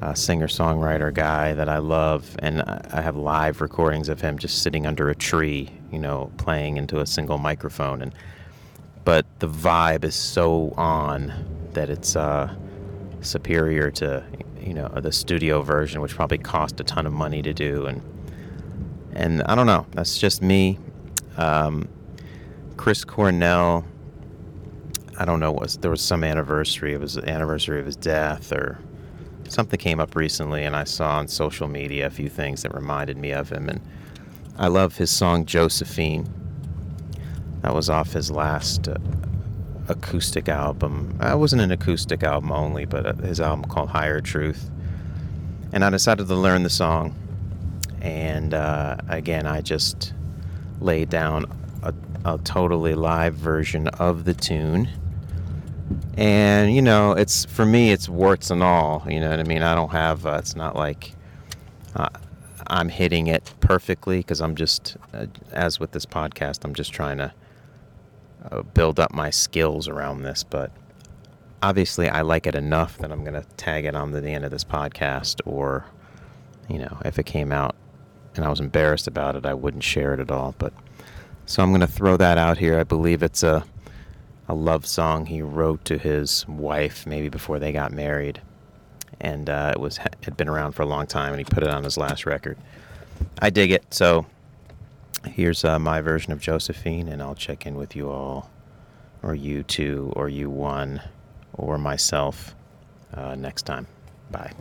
uh, 0.00 0.14
singer 0.14 0.48
songwriter 0.48 1.12
guy 1.12 1.52
that 1.54 1.68
I 1.68 1.78
love, 1.78 2.34
and 2.40 2.62
I 2.62 3.00
have 3.00 3.16
live 3.16 3.60
recordings 3.60 4.08
of 4.08 4.20
him 4.20 4.38
just 4.38 4.62
sitting 4.62 4.86
under 4.86 5.10
a 5.10 5.14
tree, 5.14 5.70
you 5.94 6.00
know, 6.00 6.30
playing 6.36 6.76
into 6.76 6.98
a 6.98 7.06
single 7.06 7.38
microphone. 7.38 8.02
And 8.02 8.12
but 9.04 9.24
the 9.38 9.48
vibe 9.48 10.04
is 10.04 10.16
so 10.16 10.74
on 10.76 11.32
that 11.72 11.88
it's 11.88 12.16
uh, 12.16 12.54
superior 13.20 13.90
to 13.92 14.24
you 14.60 14.74
know 14.74 14.88
the 14.88 15.12
studio 15.12 15.62
version, 15.62 16.00
which 16.00 16.14
probably 16.14 16.38
cost 16.38 16.80
a 16.80 16.84
ton 16.84 17.06
of 17.06 17.12
money 17.12 17.40
to 17.42 17.54
do. 17.54 17.86
And 17.86 18.02
and 19.12 19.42
I 19.44 19.54
don't 19.54 19.66
know. 19.66 19.86
That's 19.92 20.18
just 20.18 20.42
me. 20.42 20.78
Um, 21.36 21.88
Chris 22.76 23.04
Cornell. 23.04 23.84
I 25.16 25.24
don't 25.24 25.38
know. 25.38 25.52
Was 25.52 25.76
there 25.76 25.92
was 25.92 26.02
some 26.02 26.24
anniversary? 26.24 26.92
It 26.92 27.00
was 27.00 27.14
the 27.14 27.28
anniversary 27.28 27.78
of 27.78 27.86
his 27.86 27.94
death, 27.94 28.50
or 28.50 28.80
something 29.48 29.78
came 29.78 30.00
up 30.00 30.16
recently, 30.16 30.64
and 30.64 30.74
I 30.74 30.82
saw 30.82 31.18
on 31.18 31.28
social 31.28 31.68
media 31.68 32.08
a 32.08 32.10
few 32.10 32.28
things 32.28 32.62
that 32.62 32.74
reminded 32.74 33.16
me 33.16 33.30
of 33.30 33.52
him. 33.52 33.68
And 33.68 33.80
I 34.56 34.68
love 34.68 34.96
his 34.96 35.10
song 35.10 35.46
Josephine. 35.46 36.28
That 37.62 37.74
was 37.74 37.90
off 37.90 38.12
his 38.12 38.30
last 38.30 38.86
uh, 38.86 38.96
acoustic 39.88 40.48
album. 40.48 41.18
Uh, 41.20 41.32
it 41.32 41.38
wasn't 41.38 41.62
an 41.62 41.72
acoustic 41.72 42.22
album 42.22 42.52
only, 42.52 42.84
but 42.84 43.04
uh, 43.04 43.14
his 43.14 43.40
album 43.40 43.64
called 43.64 43.88
Higher 43.88 44.20
Truth. 44.20 44.70
And 45.72 45.84
I 45.84 45.90
decided 45.90 46.28
to 46.28 46.36
learn 46.36 46.62
the 46.62 46.70
song. 46.70 47.16
And 48.00 48.54
uh, 48.54 48.98
again, 49.08 49.46
I 49.46 49.60
just 49.60 50.12
laid 50.78 51.08
down 51.10 51.46
a, 51.82 51.92
a 52.24 52.38
totally 52.38 52.94
live 52.94 53.34
version 53.34 53.88
of 53.88 54.24
the 54.24 54.34
tune. 54.34 54.88
And, 56.16 56.72
you 56.72 56.80
know, 56.80 57.12
it's 57.12 57.44
for 57.46 57.66
me, 57.66 57.90
it's 57.90 58.08
warts 58.08 58.50
and 58.50 58.62
all. 58.62 59.04
You 59.08 59.18
know 59.18 59.30
what 59.30 59.40
I 59.40 59.44
mean? 59.44 59.62
I 59.62 59.74
don't 59.74 59.90
have, 59.90 60.26
uh, 60.26 60.36
it's 60.38 60.54
not 60.54 60.76
like 60.76 61.12
uh, 61.96 62.08
I'm 62.66 62.88
hitting 62.88 63.26
it 63.26 63.54
perfectly 63.60 64.18
because 64.18 64.40
I'm 64.40 64.54
just, 64.54 64.96
uh, 65.12 65.26
as 65.52 65.80
with 65.80 65.92
this 65.92 66.06
podcast, 66.06 66.64
I'm 66.64 66.74
just 66.74 66.92
trying 66.92 67.18
to 67.18 67.32
uh, 68.50 68.62
build 68.62 69.00
up 69.00 69.12
my 69.12 69.30
skills 69.30 69.88
around 69.88 70.22
this. 70.22 70.42
But 70.44 70.70
obviously, 71.62 72.08
I 72.08 72.22
like 72.22 72.46
it 72.46 72.54
enough 72.54 72.98
that 72.98 73.12
I'm 73.12 73.22
going 73.22 73.40
to 73.40 73.46
tag 73.56 73.84
it 73.84 73.94
on 73.94 74.12
to 74.12 74.20
the 74.20 74.30
end 74.30 74.44
of 74.44 74.50
this 74.50 74.64
podcast. 74.64 75.40
Or, 75.46 75.84
you 76.68 76.78
know, 76.78 76.98
if 77.04 77.18
it 77.18 77.26
came 77.26 77.52
out 77.52 77.74
and 78.36 78.44
I 78.44 78.48
was 78.48 78.60
embarrassed 78.60 79.06
about 79.06 79.36
it, 79.36 79.46
I 79.46 79.54
wouldn't 79.54 79.84
share 79.84 80.14
it 80.14 80.20
at 80.20 80.30
all. 80.30 80.54
But 80.58 80.72
so 81.46 81.62
I'm 81.62 81.70
going 81.70 81.80
to 81.80 81.86
throw 81.86 82.16
that 82.16 82.38
out 82.38 82.58
here. 82.58 82.78
I 82.78 82.84
believe 82.84 83.22
it's 83.22 83.42
a 83.42 83.64
a 84.48 84.54
love 84.54 84.86
song 84.86 85.26
he 85.26 85.42
wrote 85.42 85.84
to 85.86 85.98
his 85.98 86.46
wife 86.46 87.06
maybe 87.06 87.28
before 87.28 87.58
they 87.58 87.72
got 87.72 87.92
married, 87.92 88.40
and 89.20 89.48
uh, 89.48 89.72
it 89.74 89.80
was 89.80 89.96
had 90.22 90.36
been 90.36 90.48
around 90.48 90.72
for 90.72 90.82
a 90.82 90.86
long 90.86 91.06
time, 91.06 91.32
and 91.32 91.38
he 91.38 91.44
put 91.44 91.62
it 91.62 91.68
on 91.68 91.84
his 91.84 91.96
last 91.96 92.26
record. 92.26 92.56
I 93.40 93.50
dig 93.50 93.70
it. 93.70 93.84
So 93.92 94.26
here's 95.26 95.64
uh, 95.64 95.78
my 95.78 96.00
version 96.00 96.32
of 96.32 96.40
Josephine, 96.40 97.08
and 97.08 97.22
I'll 97.22 97.34
check 97.34 97.66
in 97.66 97.76
with 97.76 97.96
you 97.96 98.10
all, 98.10 98.50
or 99.22 99.34
you 99.34 99.62
two, 99.62 100.12
or 100.16 100.28
you 100.28 100.50
one, 100.50 101.00
or 101.54 101.78
myself 101.78 102.54
uh, 103.14 103.34
next 103.34 103.62
time. 103.62 103.86
Bye. 104.30 104.52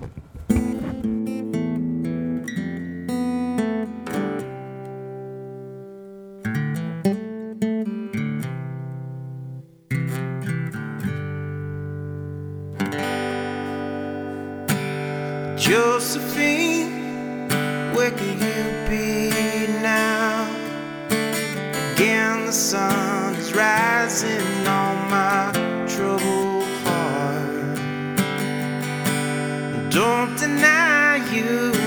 Don't 29.94 30.36
deny 30.40 31.18
you 31.32 31.83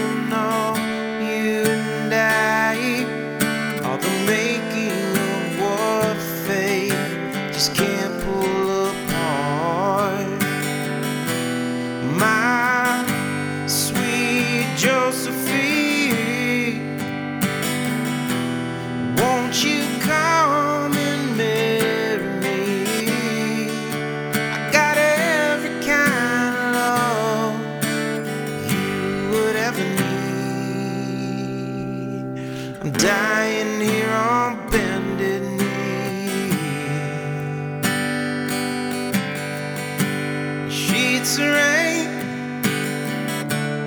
It's 41.29 41.41
rain, 41.41 42.63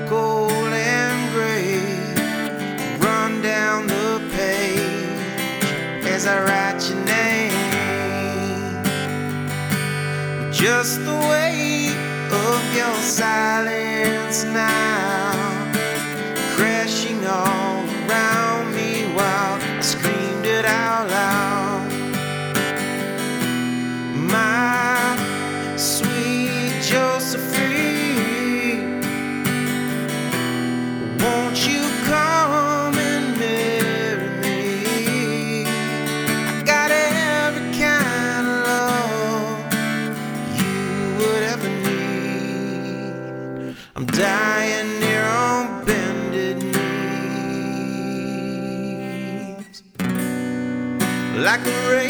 cold 0.10 0.74
and 0.74 1.32
gray. 1.32 1.80
Run 3.00 3.42
down 3.42 3.88
the 3.88 4.20
page 4.34 6.04
as 6.04 6.28
I 6.28 6.44
write 6.44 6.82
your 6.90 7.00
name. 7.06 8.84
Just 10.52 11.00
the 11.06 11.16
weight 11.32 11.96
of 12.30 12.76
your 12.76 12.96
silence 12.96 14.44
now. 14.44 14.89
Like 51.66 51.68
a 51.68 51.90
raven 51.92 52.09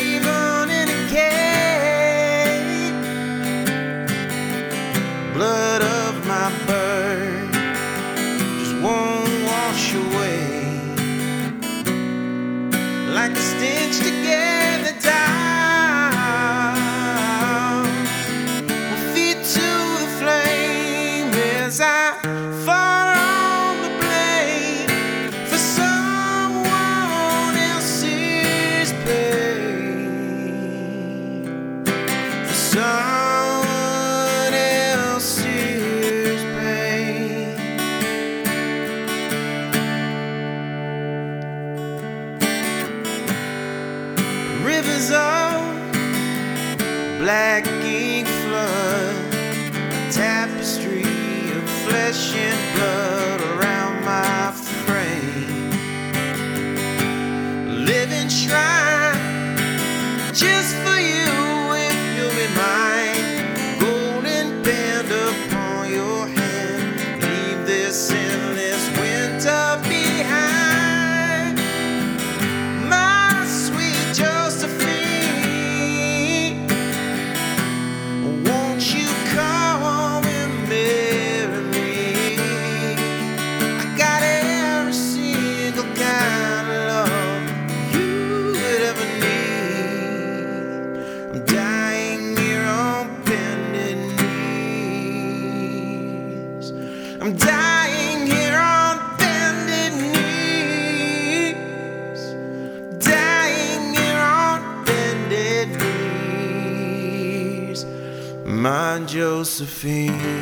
Josephine. 109.59 110.38